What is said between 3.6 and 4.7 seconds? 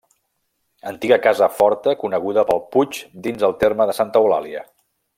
terme de Santa eulàlia.